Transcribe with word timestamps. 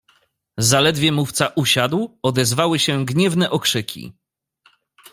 "Zaledwie 0.57 1.11
mówca 1.11 1.47
usiadł 1.55 2.19
odezwały 2.23 2.79
się 2.79 3.05
gniewne 3.05 3.49
okrzyki." 3.51 4.13